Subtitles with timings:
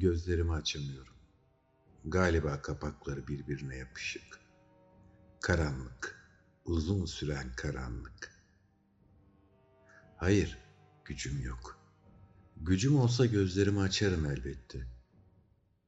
[0.00, 1.14] Gözlerimi açamıyorum.
[2.04, 4.40] Galiba kapakları birbirine yapışık.
[5.40, 6.28] Karanlık,
[6.64, 8.32] uzun süren karanlık.
[10.16, 10.58] Hayır,
[11.04, 11.78] gücüm yok.
[12.56, 14.86] Gücüm olsa gözlerimi açarım elbette.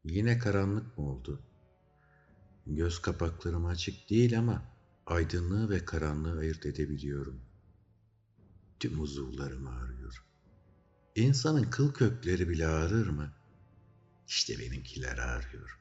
[0.05, 1.43] Yine karanlık mı oldu?
[2.67, 4.63] Göz kapaklarım açık değil ama
[5.07, 7.41] aydınlığı ve karanlığı ayırt edebiliyorum.
[8.81, 10.25] Tüm uzuvlarım ağrıyor.
[11.15, 13.42] İnsanın kıl kökleri bile ağrır mı?
[14.33, 15.79] İşte benimkiler ağrıyor.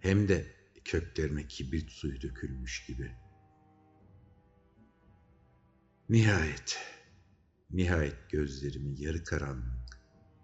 [0.00, 3.12] Hem de köklerine kibrit suyu dökülmüş gibi.
[6.08, 6.78] Nihayet,
[7.70, 10.00] nihayet gözlerimi yarı karanlık,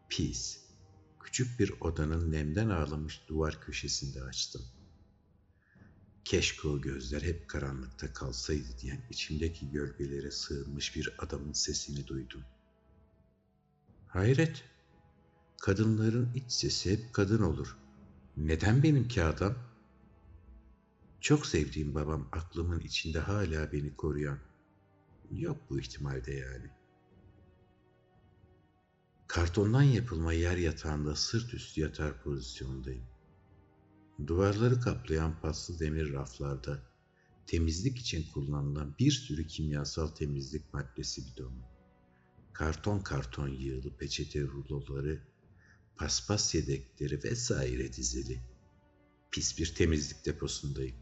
[0.09, 0.61] pis,
[1.21, 4.63] küçük bir odanın nemden ağlamış duvar köşesinde açtım.
[6.25, 12.45] Keşke o gözler hep karanlıkta kalsaydı diyen içimdeki gölgelere sığınmış bir adamın sesini duydum.
[14.09, 14.65] Hayret,
[15.61, 17.77] kadınların iç sesi hep kadın olur.
[18.37, 19.55] Neden benimki adam?
[21.21, 24.39] Çok sevdiğim babam aklımın içinde hala beni koruyan.
[25.31, 26.71] Yok bu ihtimalde yani.
[29.27, 33.05] Kartondan yapılma yer yatağında sırt üstü yatar pozisyondayım.
[34.27, 36.83] Duvarları kaplayan paslı demir raflarda
[37.47, 41.63] temizlik için kullanılan bir sürü kimyasal temizlik maddesi bidonu,
[42.53, 45.30] karton karton yığılı peçete ruloları,
[46.01, 48.41] paspas yedekleri vesaire dizili.
[49.31, 50.97] Pis bir temizlik deposundayım.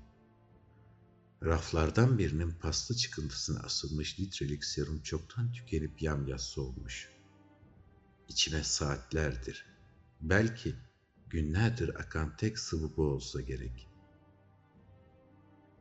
[1.44, 7.08] Raflardan birinin paslı çıkıntısına asılmış litrelik serum çoktan tükenip yamyassı olmuş.
[8.28, 9.66] İçime saatlerdir,
[10.20, 10.74] belki
[11.30, 13.88] günlerdir akan tek sıvı bu olsa gerek.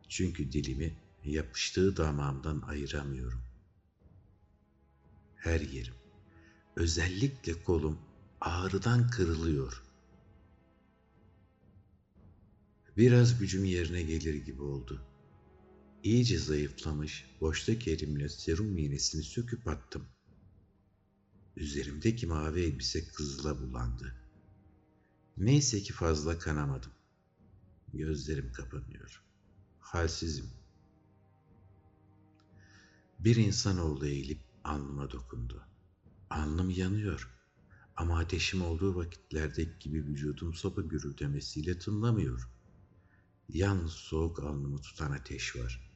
[0.09, 3.43] Çünkü dilimi yapıştığı damağımdan ayıramıyorum.
[5.35, 5.95] Her yerim,
[6.75, 7.99] özellikle kolum
[8.41, 9.83] ağrıdan kırılıyor.
[12.97, 15.01] Biraz gücüm yerine gelir gibi oldu.
[16.03, 20.05] İyice zayıflamış, boştaki elimle serum iğnesini söküp attım.
[21.55, 24.15] Üzerimdeki mavi elbise kızıla bulandı.
[25.37, 26.91] Neyse ki fazla kanamadım.
[27.93, 29.23] Gözlerim kapanıyor.
[29.79, 30.49] Halsizim.
[33.19, 35.67] Bir insanoğlu eğilip alnıma dokundu.
[36.29, 37.36] Alnım yanıyor.
[37.97, 42.49] Ama ateşim olduğu vakitlerdeki gibi vücudum sopa gürültemesiyle tınlamıyor.
[43.49, 45.91] Yalnız soğuk alnımı tutan ateş var.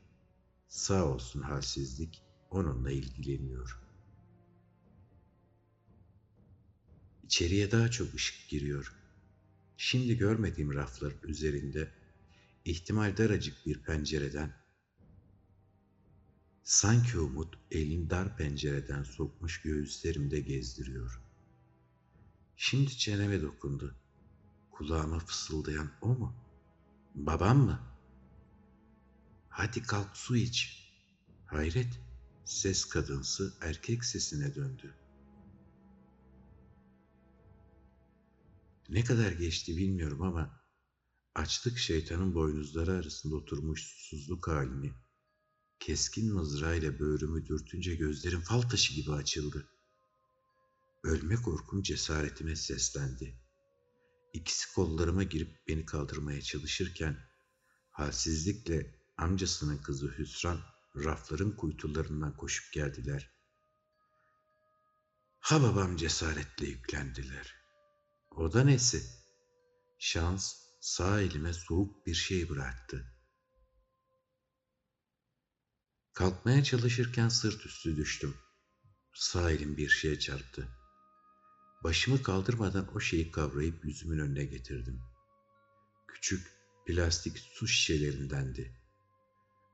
[0.68, 3.80] Sağ olsun halsizlik onunla ilgileniyor.
[7.24, 8.96] İçeriye daha çok ışık giriyor.
[9.78, 11.92] Şimdi görmediğim raflar üzerinde
[12.66, 14.54] ihtimal daracık bir pencereden
[16.64, 21.31] sanki umut elin dar pencereden sokmuş göğüslerimde gezdiriyor.
[22.64, 23.96] Şimdi çeneme dokundu.
[24.72, 26.36] Kulağıma fısıldayan o mu?
[27.16, 27.80] Babam mı?
[29.50, 30.88] Hadi kalk su iç.
[31.46, 32.00] Hayret,
[32.46, 34.96] ses kadınsı erkek sesine döndü.
[38.90, 40.62] Ne kadar geçti bilmiyorum ama
[41.36, 44.94] açlık şeytanın boynuzları arasında oturmuş susuzluk halini
[45.80, 49.71] keskin mızrağıyla böğrümü dürtünce gözlerim fal taşı gibi açıldı.
[51.04, 53.40] Ölme korkum cesaretime seslendi.
[54.34, 57.18] İkisi kollarıma girip beni kaldırmaya çalışırken
[57.92, 60.62] halsizlikle amcasının kızı Hüsran
[60.96, 63.32] rafların kuytularından koşup geldiler.
[65.40, 67.56] Ha babam cesaretle yüklendiler.
[68.32, 69.04] O da nesi?
[70.00, 73.14] Şans sağ elime soğuk bir şey bıraktı.
[76.14, 78.36] Kalkmaya çalışırken sırt üstü düştüm.
[79.14, 80.81] Sağ elim bir şeye çarptı.
[81.84, 85.02] Başımı kaldırmadan o şeyi kavrayıp yüzümün önüne getirdim.
[86.08, 86.48] Küçük
[86.86, 88.72] plastik su şişelerindendi.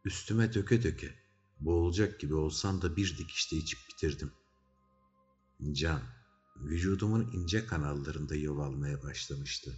[0.06, 1.16] Üstüme döke döke,
[1.60, 4.32] boğulacak gibi olsam da bir dikişte içip bitirdim.
[5.72, 6.02] Can,
[6.56, 8.58] vücudumun ince kanallarında yol
[9.04, 9.76] başlamıştı.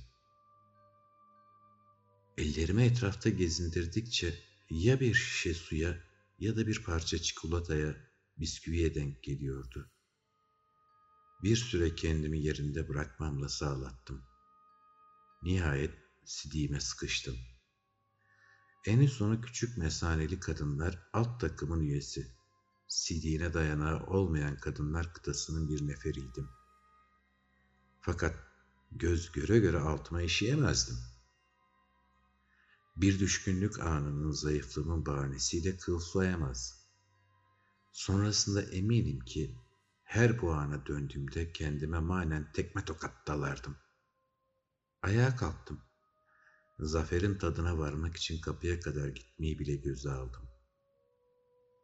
[2.38, 4.40] Ellerimi etrafta gezindirdikçe
[4.70, 5.98] ya bir şişe suya
[6.40, 7.96] ya da bir parça çikolataya,
[8.38, 9.92] bisküviye denk geliyordu.
[11.44, 14.24] Bir süre kendimi yerinde bırakmamla sağlattım.
[15.44, 15.94] Nihayet
[16.26, 17.38] sidiğime sıkıştım.
[18.86, 22.28] En sonu küçük mesaneli kadınlar alt takımın üyesi.
[22.88, 26.50] Sidiğine dayanağı olmayan kadınlar kıtasının bir neferiydim.
[28.02, 28.36] Fakat
[28.92, 30.98] göz göre göre altıma işeyemezdim.
[32.96, 36.86] Bir düşkünlük anının zayıflığımın bahanesiyle kıl soyamaz.
[37.92, 39.56] Sonrasında eminim ki
[40.10, 43.78] her bu ana döndüğümde kendime manen tekme tokat dalardım.
[45.02, 45.82] Ayağa kalktım.
[46.80, 50.50] Zaferin tadına varmak için kapıya kadar gitmeyi bile göze aldım.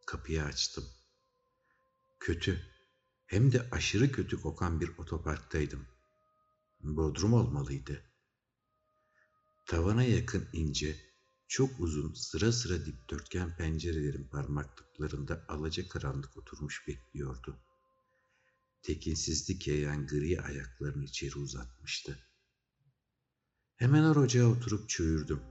[0.07, 0.83] Kapıyı açtım.
[2.19, 2.61] Kötü,
[3.25, 5.87] hem de aşırı kötü kokan bir otoparktaydım.
[6.79, 8.01] Bodrum olmalıydı.
[9.67, 10.95] Tavana yakın ince,
[11.47, 17.59] çok uzun sıra sıra dikdörtgen pencerelerin parmaklıklarında alaca karanlık oturmuş bekliyordu.
[18.85, 22.19] Tekinsizlik yayan gri ayaklarını içeri uzatmıştı.
[23.75, 25.43] Hemen ocağa oturup çığırdım.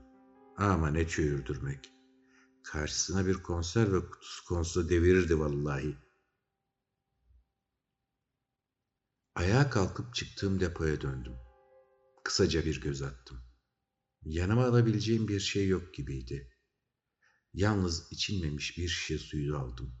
[0.57, 1.93] Ama ne çığırdırmek.
[2.63, 5.95] Karşısına bir konserve kutusu konsa devirirdi vallahi.
[9.35, 11.35] Ayağa kalkıp çıktığım depoya döndüm.
[12.23, 13.39] Kısaca bir göz attım.
[14.23, 16.51] Yanıma alabileceğim bir şey yok gibiydi.
[17.53, 19.95] Yalnız içilmemiş bir şişe suyu aldım.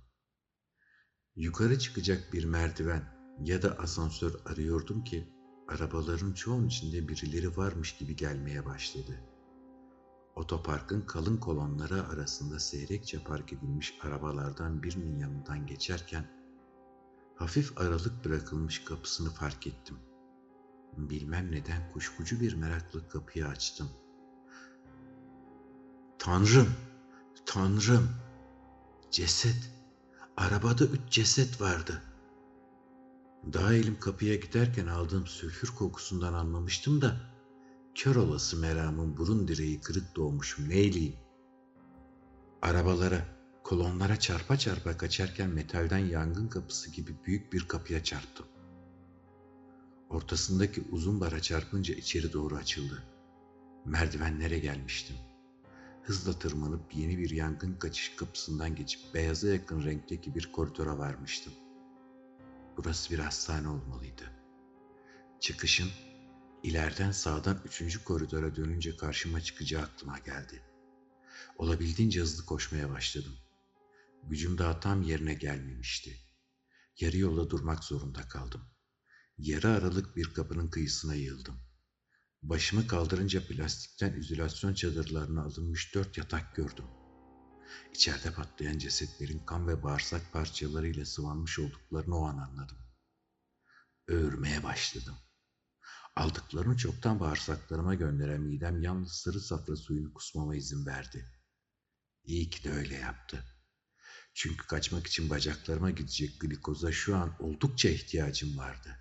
[1.35, 5.29] Yukarı çıkacak bir merdiven ya da asansör arıyordum ki
[5.67, 9.19] arabaların çoğun içinde birileri varmış gibi gelmeye başladı.
[10.35, 16.25] Otoparkın kalın kolonları arasında seyrekçe park edilmiş arabalardan birinin yanından geçerken
[17.35, 19.97] hafif aralık bırakılmış kapısını fark ettim.
[20.97, 23.89] Bilmem neden kuşkucu bir meraklı kapıyı açtım.
[26.19, 26.69] Tanrım,
[27.45, 28.09] Tanrım,
[29.11, 29.71] ceset,
[30.37, 32.01] arabada üç ceset vardı.
[33.53, 37.17] Daha elim kapıya giderken aldığım sülfür kokusundan anlamıştım da,
[37.95, 41.15] kör olası meramın burun direği kırık doğmuşum neyleyim.
[42.61, 43.25] Arabalara,
[43.63, 48.45] kolonlara çarpa çarpa kaçarken metalden yangın kapısı gibi büyük bir kapıya çarptım.
[50.09, 53.03] Ortasındaki uzun bara çarpınca içeri doğru açıldı.
[53.85, 55.15] Merdivenlere gelmiştim.
[56.03, 61.53] Hızla tırmanıp yeni bir yangın kaçış kapısından geçip beyaza yakın renkteki bir koridora varmıştım.
[62.77, 64.31] Burası bir hastane olmalıydı.
[65.39, 65.89] Çıkışın
[66.63, 70.63] ileriden sağdan üçüncü koridora dönünce karşıma çıkacağı aklıma geldi.
[71.57, 73.33] Olabildiğince hızlı koşmaya başladım.
[74.23, 76.17] Gücüm daha tam yerine gelmemişti.
[76.99, 78.61] Yarı yolda durmak zorunda kaldım.
[79.37, 81.59] Yarı aralık bir kapının kıyısına yığıldım.
[82.43, 86.85] Başımı kaldırınca plastikten izülasyon çadırlarına alınmış dört yatak gördüm.
[87.93, 92.77] İçeride patlayan cesetlerin kan ve bağırsak parçalarıyla sıvanmış olduklarını o an anladım.
[94.07, 95.15] Öğürmeye başladım.
[96.15, 101.31] Aldıklarını çoktan bağırsaklarıma gönderen midem yalnız sarı safra suyunu kusmama izin verdi.
[102.23, 103.43] İyi ki de öyle yaptı.
[104.33, 108.99] Çünkü kaçmak için bacaklarıma gidecek glikoza şu an oldukça ihtiyacım vardı.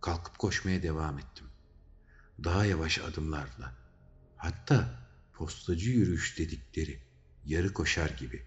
[0.00, 1.46] Kalkıp koşmaya devam ettim.
[2.44, 3.74] Daha yavaş adımlarla.
[4.36, 5.07] Hatta
[5.38, 6.98] postacı yürüyüş dedikleri
[7.46, 8.42] yarı koşar gibi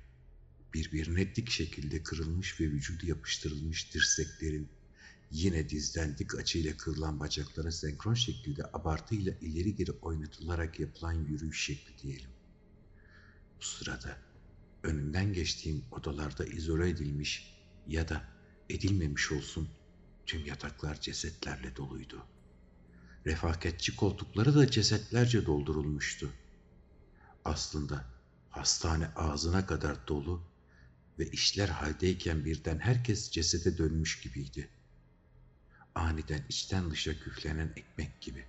[0.73, 4.69] birbirine dik şekilde kırılmış ve vücudu yapıştırılmış dirseklerin
[5.31, 11.97] yine dizden dik açıyla kırılan bacaklara senkron şekilde abartıyla ileri geri oynatılarak yapılan yürüyüş şekli
[12.03, 12.29] diyelim.
[13.59, 14.17] Bu sırada
[14.83, 17.57] önünden geçtiğim odalarda izole edilmiş
[17.87, 18.23] ya da
[18.69, 19.69] edilmemiş olsun
[20.25, 22.25] tüm yataklar cesetlerle doluydu.
[23.25, 26.29] Refakatçi koltukları da cesetlerce doldurulmuştu.
[27.45, 28.05] Aslında
[28.49, 30.43] hastane ağzına kadar dolu
[31.19, 34.69] ve işler haldeyken birden herkes cesede dönmüş gibiydi.
[35.95, 38.45] Aniden içten dışa küflenen ekmek gibi.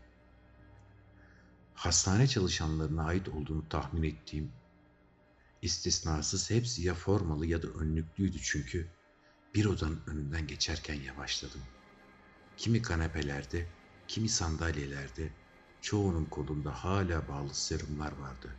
[1.75, 4.53] Hastane çalışanlarına ait olduğunu tahmin ettiğim
[5.63, 8.89] istisnasız hepsi ya formalı ya da önlüklüydü çünkü
[9.55, 11.61] bir odanın önünden geçerken yavaşladım.
[12.57, 13.69] Kimi kanepelerde,
[14.09, 15.33] kimi sandalyelerde,
[15.81, 18.57] çoğunun kolunda hala bağlı serumlar vardı.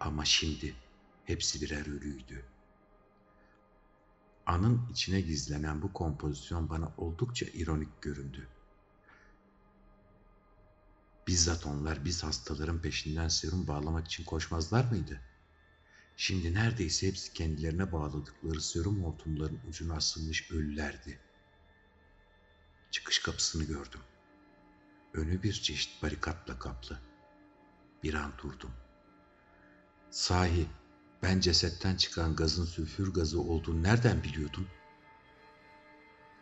[0.00, 0.74] Ama şimdi
[1.24, 2.44] hepsi birer ölüydü.
[4.46, 8.48] Anın içine gizlenen bu kompozisyon bana oldukça ironik göründü.
[11.26, 15.20] Bizzat onlar biz hastaların peşinden serum bağlamak için koşmazlar mıydı?
[16.16, 21.18] Şimdi neredeyse hepsi kendilerine bağladıkları serum hortumların ucuna asılmış ölülerdi.
[22.90, 24.00] Çıkış kapısını gördüm.
[25.14, 27.00] Önü bir çeşit barikatla kaplı.
[28.02, 28.70] Bir an durdum.
[30.10, 30.66] Sahi
[31.22, 34.66] ben cesetten çıkan gazın sülfür gazı olduğunu nereden biliyordum?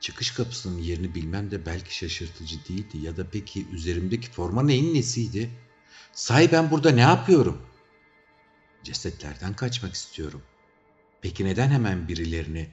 [0.00, 5.50] Çıkış kapısının yerini bilmem de belki şaşırtıcı değildi ya da peki üzerimdeki forma neyin nesiydi?
[6.12, 7.66] Sahi ben burada ne yapıyorum?
[8.82, 10.42] Cesetlerden kaçmak istiyorum.
[11.22, 12.70] Peki neden hemen birilerini,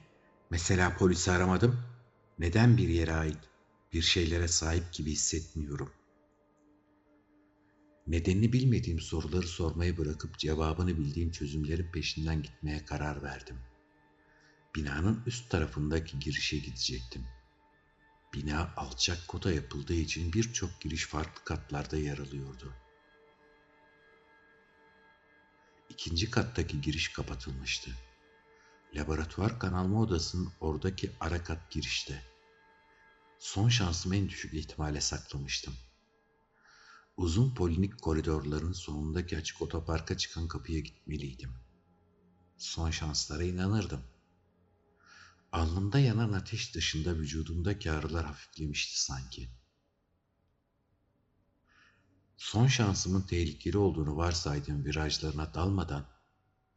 [0.50, 1.82] mesela polisi aramadım?
[2.40, 3.40] Neden bir yere ait
[3.94, 5.92] bir şeylere sahip gibi hissetmiyorum?
[8.08, 13.60] Nedenini bilmediğim soruları sormayı bırakıp cevabını bildiğim çözümlerin peşinden gitmeye karar verdim.
[14.76, 17.26] Binanın üst tarafındaki girişe gidecektim.
[18.34, 22.74] Bina alçak kota yapıldığı için birçok giriş farklı katlarda yer alıyordu.
[25.90, 27.92] İkinci kattaki giriş kapatılmıştı.
[28.96, 32.24] Laboratuvar kanalma odasının oradaki ara kat girişte.
[33.40, 35.74] Son şansımı en düşük ihtimale saklamıştım.
[37.17, 41.51] Uzun polinik koridorların sonundaki açık otoparka çıkan kapıya gitmeliydim.
[42.58, 44.01] Son şanslara inanırdım.
[45.51, 49.50] Alnımda yanan ateş dışında vücudumdaki ağrılar hafiflemişti sanki.
[52.38, 56.13] Son şansımın tehlikeli olduğunu varsaydığım virajlarına dalmadan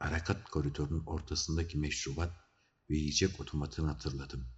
[0.01, 2.33] Arakat koridorunun ortasındaki meşrubat
[2.91, 4.56] ve yiyecek otomatını hatırladım.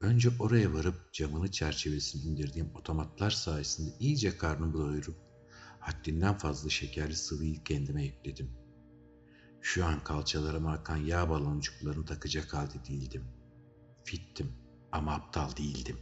[0.00, 5.16] Önce oraya varıp camını çerçevesini indirdiğim otomatlar sayesinde iyice karnımı doyurup
[5.80, 8.50] haddinden fazla şekerli sıvıyı kendime yükledim.
[9.60, 13.24] Şu an kalçalarıma akan yağ baloncuklarını takacak halde değildim.
[14.04, 14.52] Fittim
[14.92, 15.98] ama aptal değildim.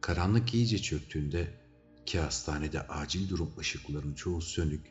[0.00, 1.60] Karanlık iyice çöktüğünde
[2.06, 4.86] ki hastanede acil durum ışıklarının çoğu sönük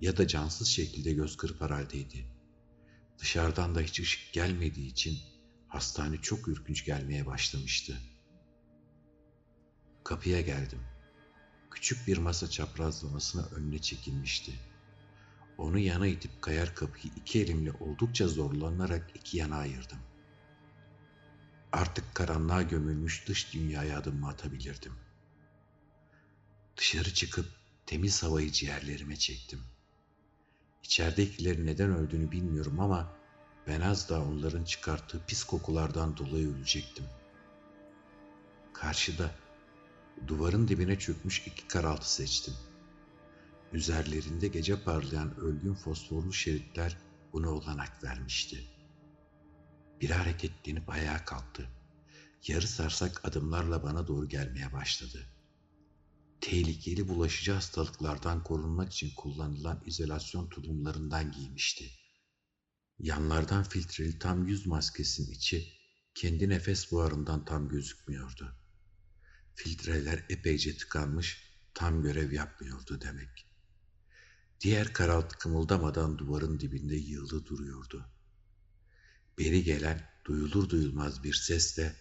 [0.00, 2.31] ya da cansız şekilde göz kırpar haldeydi.
[3.18, 5.18] Dışarıdan da hiç ışık gelmediği için
[5.68, 7.98] hastane çok ürkünç gelmeye başlamıştı.
[10.04, 10.80] Kapıya geldim.
[11.70, 14.52] Küçük bir masa çaprazlamasına önüne çekilmişti.
[15.58, 19.98] Onu yana itip kayar kapıyı iki elimle oldukça zorlanarak iki yana ayırdım.
[21.72, 24.92] Artık karanlığa gömülmüş dış dünyaya adımımı atabilirdim.
[26.76, 27.46] Dışarı çıkıp
[27.86, 29.71] temiz havayı ciğerlerime çektim.
[30.82, 33.12] İçeridekilerin neden öldüğünü bilmiyorum ama
[33.66, 37.04] ben az daha onların çıkarttığı pis kokulardan dolayı ölecektim.
[38.72, 39.30] Karşıda
[40.26, 42.54] duvarın dibine çökmüş iki karaltı seçtim.
[43.72, 46.98] Üzerlerinde gece parlayan ölgün fosforlu şeritler
[47.32, 48.64] buna olanak vermişti.
[50.00, 51.68] Bir hareketlenip ayağa kalktı.
[52.46, 55.31] Yarı sarsak adımlarla bana doğru gelmeye başladı.
[56.42, 61.90] Tehlikeli bulaşıcı hastalıklardan korunmak için kullanılan izolasyon tulumlarından giymişti.
[62.98, 65.72] Yanlardan filtreli tam yüz maskesinin içi
[66.14, 68.56] kendi nefes buharından tam gözükmüyordu.
[69.54, 73.46] Filtreler epeyce tıkanmış, tam görev yapmıyordu demek.
[74.60, 78.10] Diğer karaltı kımıldamadan duvarın dibinde yığılı duruyordu.
[79.38, 81.96] Beri gelen duyulur duyulmaz bir sesle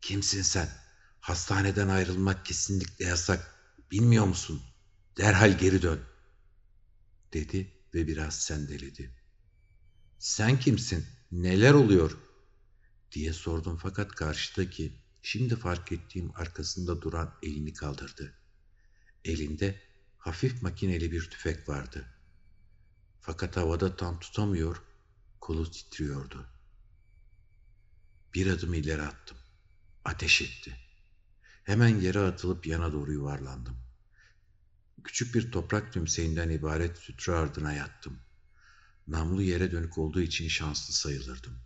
[0.00, 0.68] ''Kimsin sen?
[1.20, 3.59] Hastaneden ayrılmak kesinlikle yasak.
[3.90, 4.62] Bilmiyor musun?
[5.16, 6.04] Derhal geri dön.''
[7.32, 9.14] dedi ve biraz sendeledi.
[10.18, 11.06] ''Sen kimsin?
[11.32, 12.18] Neler oluyor?''
[13.12, 14.92] diye sordum fakat karşıdaki
[15.22, 18.34] şimdi fark ettiğim arkasında duran elini kaldırdı.
[19.24, 19.82] Elinde
[20.18, 22.06] hafif makineli bir tüfek vardı.
[23.20, 24.82] Fakat havada tam tutamıyor,
[25.40, 26.46] kolu titriyordu.
[28.34, 29.38] Bir adım ileri attım.
[30.04, 30.76] Ateş etti.
[31.70, 33.76] Hemen yere atılıp yana doğru yuvarlandım.
[35.04, 38.18] Küçük bir toprak tümseyinden ibaret sütre ardına yattım.
[39.08, 41.58] Namlu yere dönük olduğu için şanslı sayılırdım.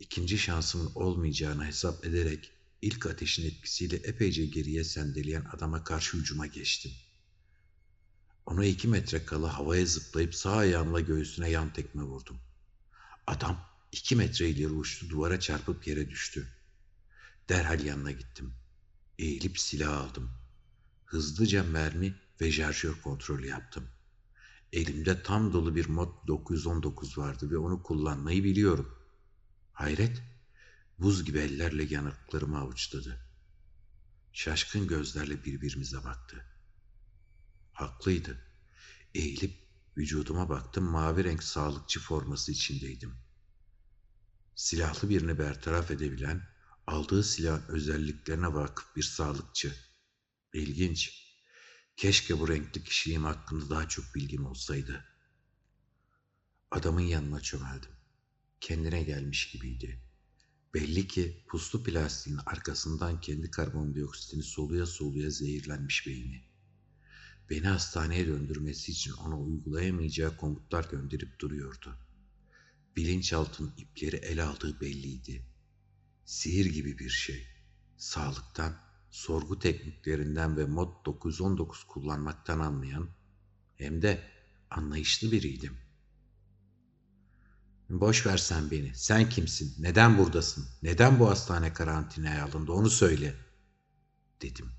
[0.00, 2.52] İkinci şansımın olmayacağını hesap ederek
[2.82, 6.92] ilk ateşin etkisiyle epeyce geriye sendeleyen adama karşı hücuma geçtim.
[8.46, 12.38] Ona iki metre kala havaya zıplayıp sağ ayağımla göğsüne yan tekme vurdum.
[13.26, 13.60] Adam
[13.92, 16.48] iki metre ileri uçtu duvara çarpıp yere düştü.
[17.48, 18.54] Derhal yanına gittim.
[19.18, 20.30] Eğilip silah aldım.
[21.04, 23.88] Hızlıca mermi ve şarjör kontrolü yaptım.
[24.72, 28.98] Elimde tam dolu bir mod 919 vardı ve onu kullanmayı biliyorum.
[29.72, 30.22] Hayret,
[30.98, 33.20] buz gibi ellerle yanıklarımı avuçladı.
[34.32, 36.44] Şaşkın gözlerle birbirimize baktı.
[37.72, 38.38] Haklıydı.
[39.14, 39.54] Eğilip
[39.96, 43.14] vücuduma baktım mavi renk sağlıkçı forması içindeydim.
[44.54, 46.48] Silahlı birini bertaraf edebilen,
[46.86, 49.74] aldığı silahın özelliklerine vakıf bir sağlıkçı.
[50.52, 51.26] İlginç.
[51.96, 55.04] Keşke bu renkli kişiliğim hakkında daha çok bilgim olsaydı.
[56.70, 57.90] Adamın yanına çömeldim.
[58.60, 60.00] Kendine gelmiş gibiydi.
[60.74, 66.44] Belli ki puslu plastiğin arkasından kendi karbondioksitini soluya soluya zehirlenmiş beyni.
[67.50, 71.98] Beni hastaneye döndürmesi için ona uygulayamayacağı komutlar gönderip duruyordu.
[72.96, 75.55] Bilinçaltının ipleri ele aldığı belliydi.
[76.26, 77.46] Sihir gibi bir şey.
[77.96, 78.76] Sağlıktan,
[79.10, 83.08] sorgu tekniklerinden ve mod 919 kullanmaktan anlayan
[83.76, 84.30] hem de
[84.70, 85.78] anlayışlı biriydim.
[87.90, 88.94] Boş ver sen beni.
[88.94, 89.74] Sen kimsin?
[89.78, 90.66] Neden buradasın?
[90.82, 92.72] Neden bu hastane karantinaya alındı?
[92.72, 93.34] Onu söyle.
[94.42, 94.70] Dedim.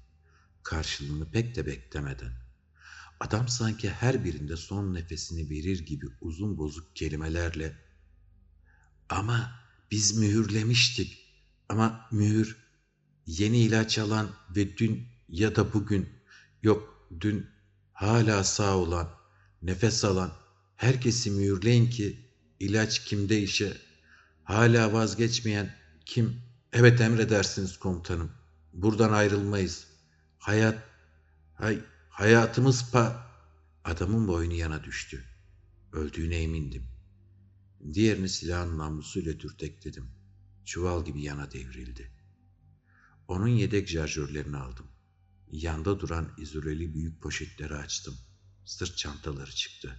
[0.64, 2.32] Karşılığını pek de beklemeden.
[3.20, 7.78] Adam sanki her birinde son nefesini verir gibi uzun bozuk kelimelerle
[9.10, 9.52] ama
[9.92, 11.27] biz mühürlemiştik
[11.70, 12.58] ama mühür
[13.26, 16.10] yeni ilaç alan ve dün ya da bugün
[16.64, 17.46] yok dün
[17.94, 19.10] hala sağ olan,
[19.62, 20.32] nefes alan
[20.76, 23.78] herkesi mühürleyin ki ilaç kimde işe
[24.44, 26.42] hala vazgeçmeyen kim?
[26.74, 28.32] Evet emredersiniz komutanım.
[28.74, 29.88] Buradan ayrılmayız.
[30.40, 30.84] Hayat
[31.54, 33.28] hay, hayatımız pa
[33.84, 35.26] adamın boynu yana düştü.
[35.92, 36.84] Öldüğüne emindim.
[37.94, 40.17] Diğerini silahın namlusuyla dürtekledim
[40.68, 42.12] çuval gibi yana devrildi
[43.28, 44.88] onun yedek şarjörlerini aldım
[45.52, 48.18] Yanda duran izoleli büyük poşetleri açtım.
[48.66, 49.98] Sırt çantaları çıktı.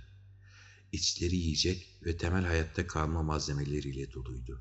[0.93, 4.61] İçleri yiyecek ve temel hayatta kalma malzemeleriyle doluydu.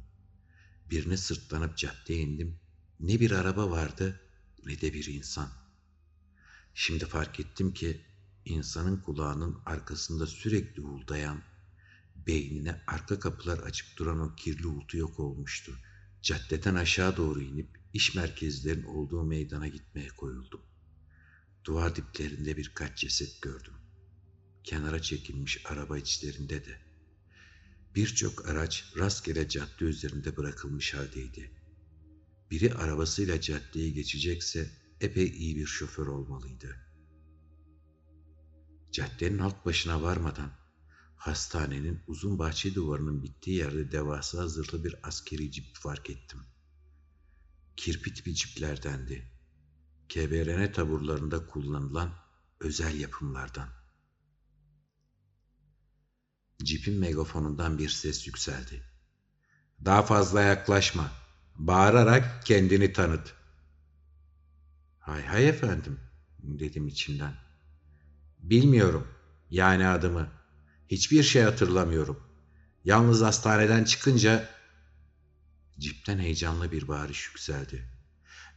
[0.90, 2.60] Birine sırtlanıp caddeye indim.
[3.00, 4.22] Ne bir araba vardı
[4.66, 5.50] ne de bir insan.
[6.74, 8.02] Şimdi fark ettim ki
[8.46, 11.42] insanın kulağının arkasında sürekli huldayan,
[12.28, 15.80] beynine arka kapılar açıp duran o kirli uğultu yok olmuştu.
[16.22, 20.62] Caddeden aşağı doğru inip iş merkezlerin olduğu meydana gitmeye koyuldum.
[21.64, 23.74] Duvar diplerinde birkaç ceset gördüm.
[24.64, 26.78] Kenara çekilmiş araba içlerinde de.
[27.96, 31.52] Birçok araç rastgele cadde üzerinde bırakılmış haldeydi.
[32.52, 34.70] Biri arabasıyla caddeyi geçecekse
[35.02, 36.76] epey iyi bir şoför olmalıydı.
[38.92, 40.52] Caddenin alt başına varmadan
[41.18, 46.40] hastanenin uzun bahçe duvarının bittiği yerde devasa zırhlı bir askeri cip fark ettim.
[47.78, 49.32] Kirpit bir ciplerdendi.
[50.10, 52.14] KBRN taburlarında kullanılan
[52.60, 53.70] özel yapımlardan.
[56.64, 58.84] Cipin megafonundan bir ses yükseldi.
[59.86, 61.12] Daha fazla yaklaşma.
[61.56, 63.34] Bağırarak kendini tanıt.
[65.00, 66.00] Hay hay efendim,
[66.40, 67.36] dedim içimden.
[68.40, 69.08] Bilmiyorum,
[69.50, 70.37] yani adımı.
[70.88, 72.20] Hiçbir şey hatırlamıyorum.
[72.86, 74.50] Yalnız hastaneden çıkınca...
[75.80, 77.90] Cipten heyecanlı bir bağırış yükseldi.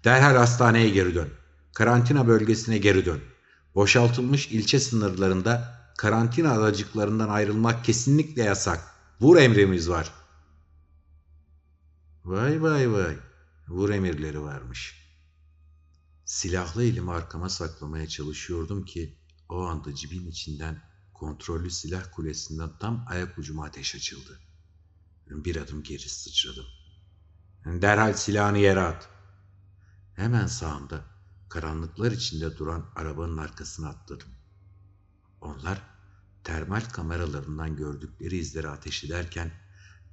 [0.05, 1.29] Derhal hastaneye geri dön.
[1.75, 3.21] Karantina bölgesine geri dön.
[3.75, 8.81] Boşaltılmış ilçe sınırlarında karantina adacıklarından ayrılmak kesinlikle yasak.
[9.21, 10.13] Vur emrimiz var.
[12.25, 13.17] Vay vay vay.
[13.69, 15.11] Vur emirleri varmış.
[16.25, 20.90] Silahlı elimi arkama saklamaya çalışıyordum ki o anda cibin içinden
[21.21, 24.41] kontrollü silah kulesinden tam ayak ucuma ateş açıldı.
[25.27, 26.67] Bir adım geri sıçradım.
[27.65, 29.09] Derhal silahını yere at.
[30.17, 31.05] Hemen sağımda
[31.49, 34.29] karanlıklar içinde duran arabanın arkasına atladım.
[35.41, 35.83] Onlar
[36.45, 39.53] termal kameralarından gördükleri izleri ateş ederken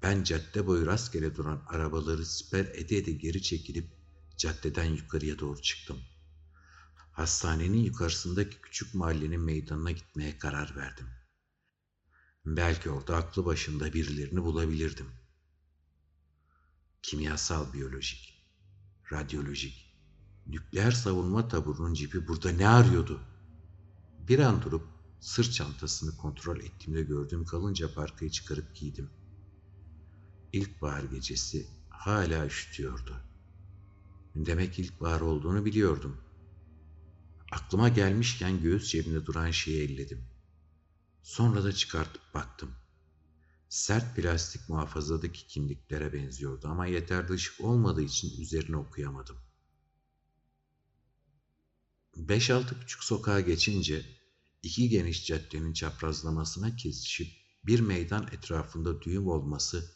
[0.04, 3.88] ben cadde boyu rastgele duran arabaları siper ede ede geri çekilip
[4.38, 5.98] caddeden yukarıya doğru çıktım.
[7.17, 11.08] Hastanenin yukarısındaki küçük mahallenin meydanına gitmeye karar verdim.
[12.45, 15.08] Belki orada aklı başında birilerini bulabilirdim.
[17.01, 18.43] Kimyasal biyolojik,
[19.12, 19.97] radyolojik,
[20.47, 23.21] Nükleer savunma taburunun cipi burada ne arıyordu?
[24.27, 24.88] Bir an durup
[25.19, 29.10] sırt çantasını kontrol ettiğimde gördüğüm kalınca parkayı çıkarıp giydim.
[30.53, 33.21] İlkbahar gecesi hala üşütüyordu.
[34.36, 36.26] Demek ilkbahar olduğunu biliyordum.
[37.51, 40.29] Aklıma gelmişken göğüs cebinde duran şeyi elledim.
[41.23, 42.75] Sonra da çıkartıp baktım.
[43.69, 49.38] Sert plastik muhafazadaki kimliklere benziyordu ama yeterli ışık olmadığı için üzerine okuyamadım.
[52.15, 54.05] Beş altı küçük sokağa geçince
[54.63, 57.27] iki geniş caddenin çaprazlamasına kesişip
[57.63, 59.95] bir meydan etrafında düğüm olması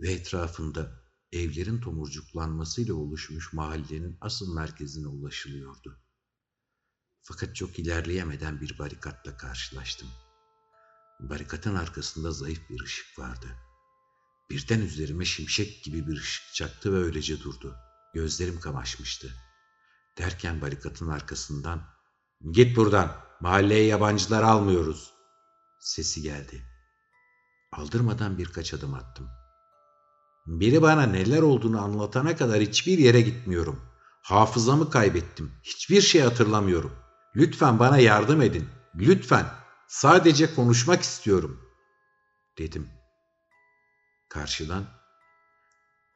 [0.00, 6.02] ve etrafında evlerin tomurcuklanmasıyla oluşmuş mahallenin asıl merkezine ulaşılıyordu.
[7.30, 10.08] Fakat çok ilerleyemeden bir barikatla karşılaştım.
[11.20, 13.46] Barikatın arkasında zayıf bir ışık vardı.
[14.50, 17.76] Birden üzerime şimşek gibi bir ışık çaktı ve öylece durdu.
[18.14, 19.34] Gözlerim kamaşmıştı.
[20.18, 21.82] Derken barikatın arkasından
[22.50, 25.12] ''Git buradan, mahalleye yabancılar almıyoruz.''
[25.80, 26.64] sesi geldi.
[27.72, 29.28] Aldırmadan birkaç adım attım.
[30.46, 33.80] Biri bana neler olduğunu anlatana kadar hiçbir yere gitmiyorum.
[34.22, 35.52] Hafızamı kaybettim.
[35.62, 36.99] Hiçbir şey hatırlamıyorum.
[37.36, 38.68] Lütfen bana yardım edin.
[38.94, 39.46] Lütfen.
[39.88, 41.60] Sadece konuşmak istiyorum.
[42.58, 42.88] Dedim.
[44.28, 44.86] Karşıdan.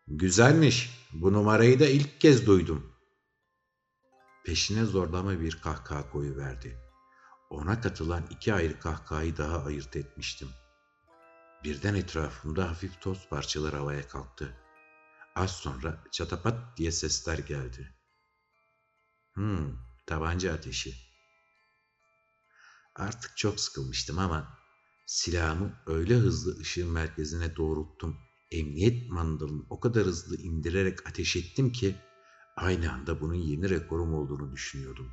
[0.07, 1.09] Güzelmiş.
[1.12, 2.94] Bu numarayı da ilk kez duydum.
[4.44, 6.79] Peşine zorlama bir kahkaha koyuverdi.
[7.50, 10.48] Ona katılan iki ayrı kahkahayı daha ayırt etmiştim.
[11.64, 14.57] Birden etrafımda hafif toz parçaları havaya kalktı.
[15.35, 17.94] Az sonra çatapat diye sesler geldi.
[19.35, 21.04] Hmm, tabanca ateşi.
[22.95, 24.59] Artık çok sıkılmıştım ama
[25.07, 28.17] silahımı öyle hızlı ışığın merkezine doğrulttum
[28.51, 31.97] emniyet mandalını o kadar hızlı indirerek ateş ettim ki
[32.57, 35.13] aynı anda bunun yeni rekorum olduğunu düşünüyordum.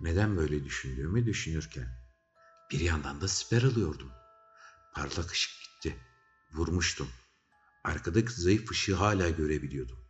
[0.00, 1.88] Neden böyle düşündüğümü düşünürken
[2.72, 4.12] bir yandan da siper alıyordum.
[4.94, 5.96] Parlak ışık gitti.
[6.52, 7.08] Vurmuştum.
[7.84, 10.07] Arkadaki zayıf ışığı hala görebiliyordum.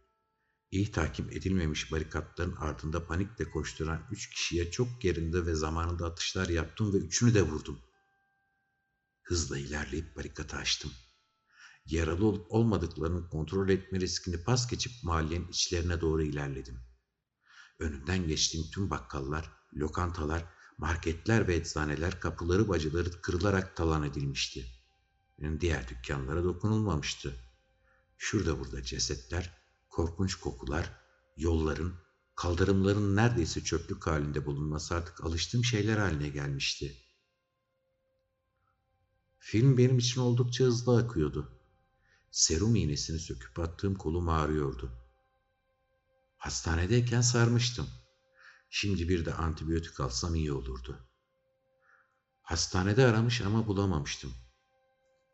[0.70, 6.92] İyi takip edilmemiş barikatların ardında panikle koşturan üç kişiye çok yerinde ve zamanında atışlar yaptım
[6.94, 7.80] ve üçünü de vurdum.
[9.22, 10.92] Hızla ilerleyip barikatı açtım.
[11.86, 16.80] Yaralı olup olmadıklarını kontrol etme riskini pas geçip mahallenin içlerine doğru ilerledim.
[17.78, 20.44] Önünden geçtiğim tüm bakkallar, lokantalar,
[20.78, 24.66] marketler ve eczaneler kapıları bacıları kırılarak talan edilmişti.
[25.60, 27.36] Diğer dükkanlara dokunulmamıştı.
[28.18, 31.00] Şurada burada cesetler, korkunç kokular,
[31.36, 31.94] yolların,
[32.34, 36.96] kaldırımların neredeyse çöplük halinde bulunması artık alıştığım şeyler haline gelmişti.
[39.38, 41.60] Film benim için oldukça hızlı akıyordu.
[42.30, 44.92] Serum iğnesini söküp attığım kolum ağrıyordu.
[46.36, 47.88] Hastanedeyken sarmıştım.
[48.70, 51.08] Şimdi bir de antibiyotik alsam iyi olurdu.
[52.42, 54.32] Hastanede aramış ama bulamamıştım.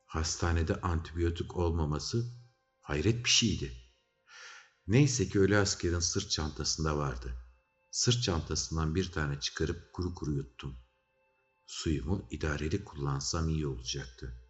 [0.07, 2.25] Hastanede antibiyotik olmaması
[2.81, 3.84] hayret bir şeydi.
[4.87, 7.35] Neyse ki ölü askerin sırt çantasında vardı.
[7.91, 10.77] Sırt çantasından bir tane çıkarıp kuru kuru yuttum.
[11.67, 14.41] Suyumu idareli kullansam iyi olacaktı.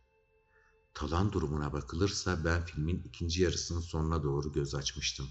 [0.95, 5.27] Talan durumuna bakılırsa ben filmin ikinci yarısının sonuna doğru göz açmıştım.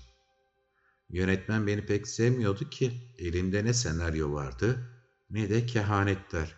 [1.10, 4.90] Yönetmen beni pek sevmiyordu ki elinde ne senaryo vardı
[5.30, 6.56] ne de kehanetler.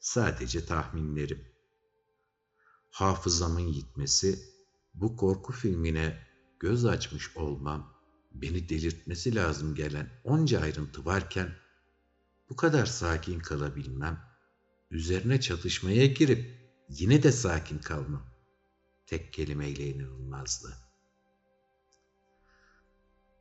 [0.00, 1.48] Sadece tahminlerim.
[2.90, 4.38] Hafızamın yitmesi,
[4.94, 6.31] bu korku filmine
[6.62, 7.94] göz açmış olmam,
[8.34, 11.56] beni delirtmesi lazım gelen onca ayrıntı varken
[12.50, 14.24] bu kadar sakin kalabilmem,
[14.90, 18.26] üzerine çatışmaya girip yine de sakin kalmam
[19.06, 20.76] tek kelimeyle inanılmazdı.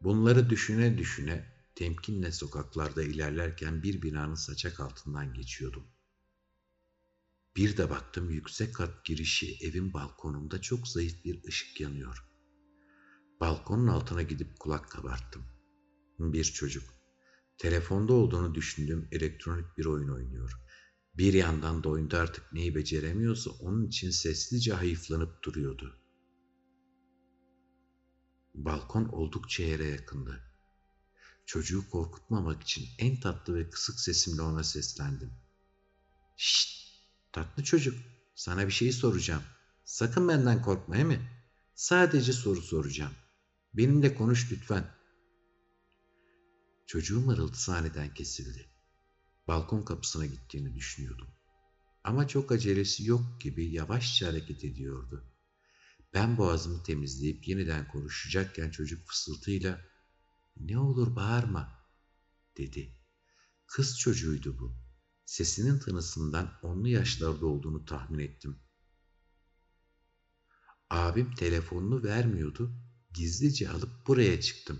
[0.02, 5.88] Bunları düşüne düşüne temkinle sokaklarda ilerlerken bir binanın saçak altından geçiyordum.
[7.56, 12.31] Bir de baktım yüksek kat girişi evin balkonunda çok zayıf bir ışık yanıyor.
[13.42, 15.44] Balkonun altına gidip kulak kabarttım.
[16.20, 16.84] Bir çocuk.
[17.58, 20.52] Telefonda olduğunu düşündüğüm elektronik bir oyun oynuyor.
[21.18, 26.00] Bir yandan da oyunda artık neyi beceremiyorsa onun için sessizce hayıflanıp duruyordu.
[28.54, 30.44] Balkon oldukça yere yakındı.
[31.46, 35.34] Çocuğu korkutmamak için en tatlı ve kısık sesimle ona seslendim.
[36.38, 36.88] Şşt,
[37.32, 38.00] tatlı çocuk,
[38.36, 39.44] sana bir şey soracağım.
[39.86, 41.30] Sakın benden korkma he mi?
[41.76, 43.12] Sadece soru soracağım.
[43.74, 44.92] Benimle konuş lütfen.
[46.88, 48.70] Çocuğun mırıltısı aniden kesildi.
[49.48, 51.28] Balkon kapısına gittiğini düşünüyordum.
[52.04, 55.26] Ama çok acelesi yok gibi yavaşça hareket ediyordu.
[56.14, 59.82] Ben boğazımı temizleyip yeniden konuşacakken çocuk fısıltıyla
[60.58, 61.86] ''Ne olur bağırma''
[62.58, 62.96] dedi.
[63.68, 64.76] Kız çocuğuydu bu.
[65.26, 68.60] Sesinin tınısından onlu yaşlarda olduğunu tahmin ettim.
[70.90, 72.91] Abim telefonunu vermiyordu.
[73.14, 74.80] Gizlice alıp buraya çıktım.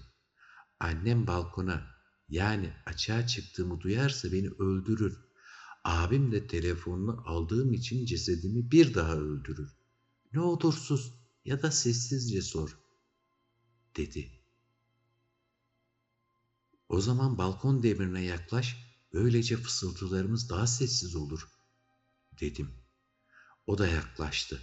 [0.80, 1.88] Annem balkona
[2.30, 5.18] yani açığa çıktığımı duyarsa beni öldürür.
[5.84, 9.72] Abim de telefonunu aldığım için cesedimi bir daha öldürür.
[10.34, 10.76] Ne olur
[11.46, 12.78] ya da sessizce sor,
[13.98, 14.32] dedi.
[16.90, 18.78] O zaman balkon demirine yaklaş,
[19.14, 21.50] böylece fısıltılarımız daha sessiz olur,
[22.40, 22.72] dedim.
[23.68, 24.62] O da yaklaştı.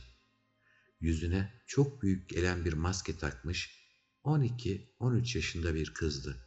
[1.00, 3.88] Yüzüne çok büyük gelen bir maske takmış,
[4.24, 6.44] 12-13 yaşında bir kızdı.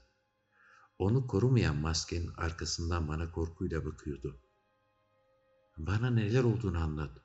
[0.99, 4.41] Onu korumayan maskenin arkasından bana korkuyla bakıyordu.
[5.77, 7.17] Bana neler olduğunu anlat.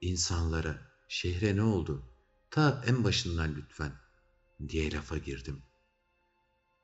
[0.00, 2.04] İnsanlara, şehre ne oldu?
[2.50, 3.92] Ta en başından lütfen,
[4.68, 5.62] diye lafa girdim.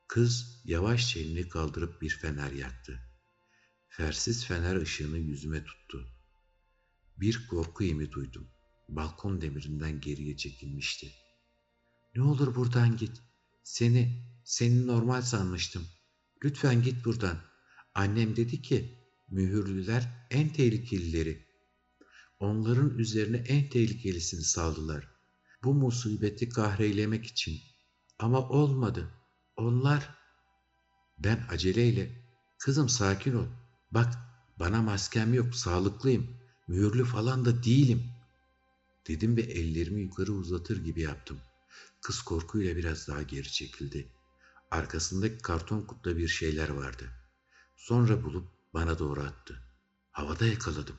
[0.07, 2.99] Kız yavaşça elini kaldırıp bir fener yaktı.
[3.87, 6.07] Fersiz fener ışığını yüzüme tuttu.
[7.17, 8.54] Bir korku imi duydum.
[8.89, 11.11] Balkon demirinden geriye çekilmişti.
[12.15, 13.21] Ne olur buradan git.
[13.63, 15.87] Seni, seni normal sanmıştım.
[16.43, 17.37] Lütfen git buradan.
[17.95, 21.45] Annem dedi ki mühürlüler en tehlikelileri.
[22.39, 25.07] Onların üzerine en tehlikelisini saldılar.
[25.63, 27.59] Bu musibeti kahreylemek için.
[28.19, 29.11] Ama olmadı.
[29.57, 30.15] Onlar...
[31.17, 32.25] Ben aceleyle,
[32.57, 33.45] kızım sakin ol.
[33.91, 34.13] Bak
[34.59, 36.37] bana maskem yok, sağlıklıyım.
[36.67, 38.14] Mühürlü falan da değilim.
[39.07, 41.39] Dedim ve ellerimi yukarı uzatır gibi yaptım.
[42.01, 44.07] Kız korkuyla biraz daha geri çekildi.
[44.71, 47.09] Arkasındaki karton kutuda bir şeyler vardı.
[47.75, 49.61] Sonra bulup bana doğru attı.
[50.11, 50.95] Havada yakaladım.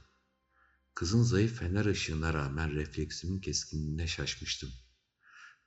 [0.94, 4.70] Kızın zayıf fener ışığına rağmen refleksimin keskinliğine şaşmıştım.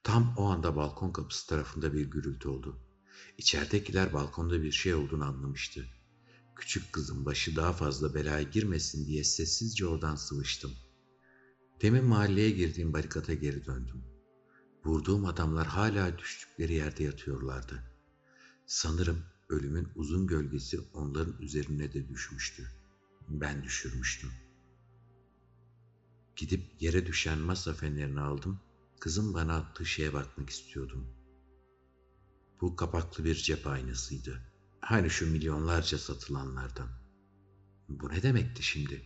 [0.03, 2.79] Tam o anda balkon kapısı tarafında bir gürültü oldu.
[3.37, 5.85] İçeridekiler balkonda bir şey olduğunu anlamıştı.
[6.55, 10.71] Küçük kızın başı daha fazla belaya girmesin diye sessizce oradan sıvıştım.
[11.81, 14.03] Demin mahalleye girdiğim barikata geri döndüm.
[14.85, 17.83] Vurduğum adamlar hala düştükleri yerde yatıyorlardı.
[18.65, 22.67] Sanırım ölümün uzun gölgesi onların üzerine de düşmüştü.
[23.29, 24.29] Ben düşürmüştüm.
[26.35, 28.59] Gidip yere düşen masa fenerini aldım.
[28.99, 31.07] Kızım bana attığı şeye bakmak istiyordum.
[32.61, 34.41] Bu kapaklı bir cep aynasıydı.
[34.81, 36.89] Hani şu milyonlarca satılanlardan.
[37.89, 39.01] Bu ne demekti şimdi?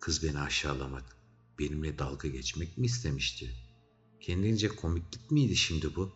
[0.00, 1.16] Kız beni aşağılamak,
[1.58, 3.50] benimle dalga geçmek mi istemişti?
[4.20, 6.12] Kendince komiklik miydi şimdi bu?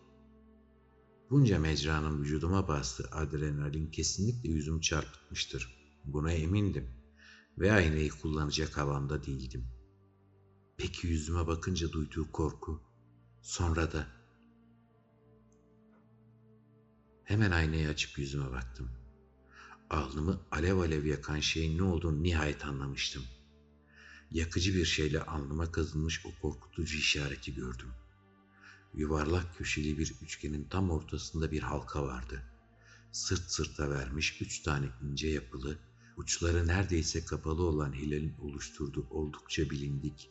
[1.31, 5.77] Bunca mecranın vücuduma bastığı adrenalin kesinlikle yüzümü çarpıtmıştır.
[6.05, 6.91] Buna emindim
[7.59, 9.69] ve aynayı kullanacak havamda değildim.
[10.77, 12.81] Peki yüzüme bakınca duyduğu korku,
[13.43, 14.07] sonra da
[17.25, 18.91] hemen aynayı açıp yüzüme baktım.
[19.91, 23.23] Alnımı alev alev yakan şeyin ne olduğunu nihayet anlamıştım.
[24.31, 27.91] Yakıcı bir şeyle alnıma kazınmış o korkutucu işareti gördüm.
[28.95, 32.43] Yuvarlak köşeli bir üçgenin tam ortasında bir halka vardı.
[33.13, 35.79] Sırt sırta vermiş üç tane ince yapılı,
[36.17, 40.31] uçları neredeyse kapalı olan hilalin oluşturduğu oldukça bilindik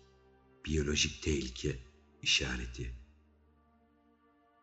[0.65, 1.79] biyolojik tehlike
[2.21, 2.91] işareti.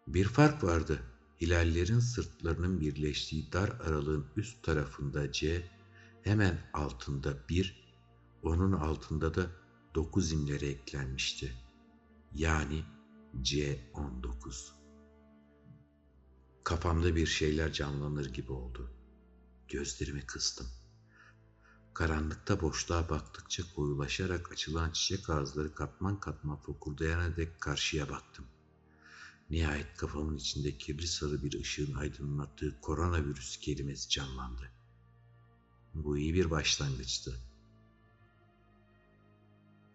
[0.06, 1.02] Bir fark vardı.
[1.40, 5.62] Hilallerin sırtlarının birleştiği dar aralığın üst tarafında C,
[6.22, 7.81] hemen altında 1,
[8.42, 9.50] onun altında da
[9.94, 11.52] 9 imleri eklenmişti.
[12.34, 12.84] Yani
[13.42, 14.70] C19.
[16.64, 18.90] Kafamda bir şeyler canlanır gibi oldu.
[19.68, 20.66] Gözlerimi kıstım.
[21.94, 28.44] Karanlıkta boşluğa baktıkça koyulaşarak açılan çiçek ağızları katman katman fokurdayana dek karşıya baktım.
[29.50, 34.70] Nihayet kafamın içinde kirli sarı bir ışığın aydınlattığı koronavirüs kelimesi canlandı.
[35.94, 37.51] Bu iyi bir başlangıçtı.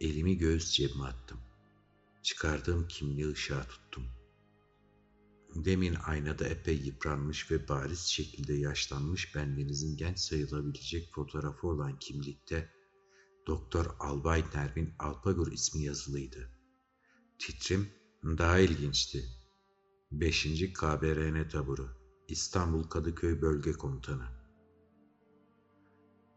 [0.01, 1.39] Elimi göğüs cebime attım.
[2.23, 4.03] Çıkardığım kimliği ışığa tuttum.
[5.55, 12.71] Demin aynada epey yıpranmış ve bariz şekilde yaşlanmış bendenizin genç sayılabilecek fotoğrafı olan kimlikte
[13.47, 16.49] Doktor Albay Nervin Alpagur ismi yazılıydı.
[17.39, 17.89] Titrim
[18.23, 19.25] daha ilginçti.
[20.12, 20.73] 5.
[20.73, 21.89] KBRN taburu
[22.27, 24.27] İstanbul Kadıköy Bölge Komutanı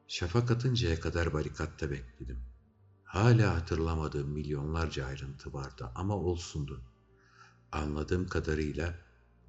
[0.08, 2.49] Şafak atıncaya kadar barikatta bekledim.
[3.10, 6.80] Hala hatırlamadığım milyonlarca ayrıntı vardı ama olsundu.
[7.72, 8.94] Anladığım kadarıyla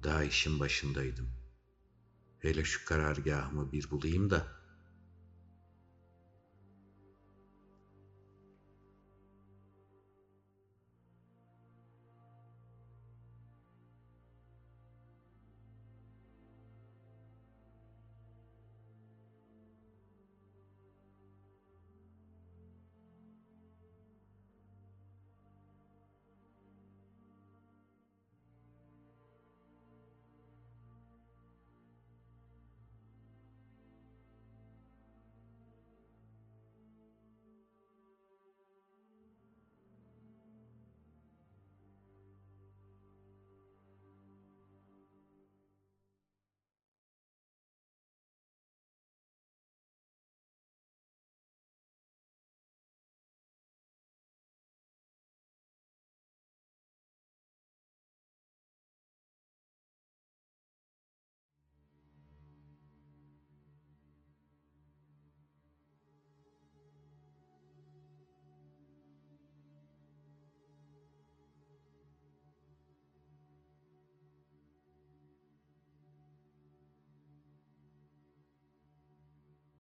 [0.02, 1.28] daha işin başındaydım.
[2.38, 4.46] Hele şu karargahımı bir bulayım da